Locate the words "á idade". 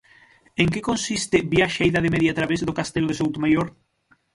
1.83-2.13